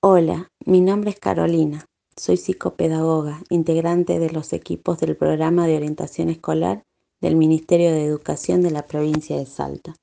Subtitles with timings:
[0.00, 1.84] Hola, mi nombre es Carolina.
[2.16, 6.84] Soy psicopedagoga, integrante de los equipos del programa de orientación escolar
[7.20, 9.96] del Ministerio de Educación de la provincia de Salta.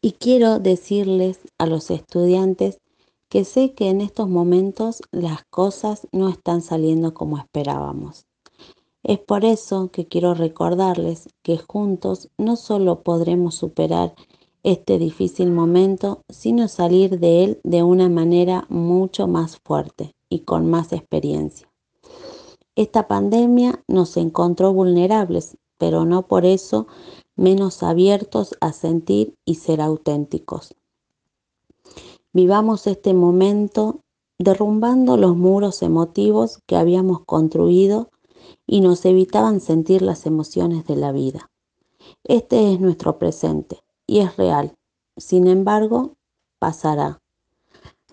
[0.00, 2.78] Y quiero decirles a los estudiantes
[3.28, 8.24] que sé que en estos momentos las cosas no están saliendo como esperábamos.
[9.02, 14.14] Es por eso que quiero recordarles que juntos no solo podremos superar
[14.62, 20.68] este difícil momento, sino salir de él de una manera mucho más fuerte y con
[20.68, 21.70] más experiencia.
[22.76, 26.86] Esta pandemia nos encontró vulnerables, pero no por eso
[27.36, 30.74] menos abiertos a sentir y ser auténticos.
[32.32, 34.00] Vivamos este momento
[34.38, 38.10] derrumbando los muros emotivos que habíamos construido
[38.66, 41.50] y nos evitaban sentir las emociones de la vida.
[42.24, 44.74] Este es nuestro presente y es real.
[45.16, 46.16] Sin embargo,
[46.58, 47.20] pasará.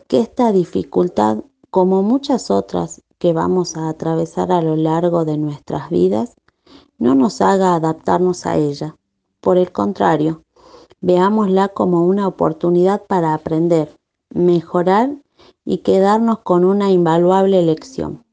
[0.07, 1.39] Que esta dificultad,
[1.71, 6.35] como muchas otras que vamos a atravesar a lo largo de nuestras vidas,
[6.99, 8.97] no nos haga adaptarnos a ella.
[9.41, 10.43] Por el contrario,
[11.01, 13.97] veámosla como una oportunidad para aprender,
[14.29, 15.15] mejorar
[15.63, 18.25] y quedarnos con una invaluable lección.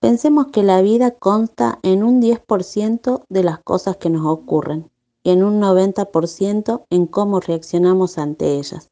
[0.00, 4.91] Pensemos que la vida consta en un 10% de las cosas que nos ocurren
[5.22, 8.90] y en un 90% en cómo reaccionamos ante ellas.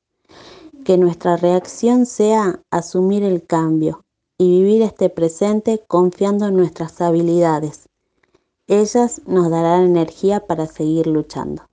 [0.85, 4.05] Que nuestra reacción sea asumir el cambio
[4.39, 7.89] y vivir este presente confiando en nuestras habilidades.
[8.67, 11.70] Ellas nos darán energía para seguir luchando.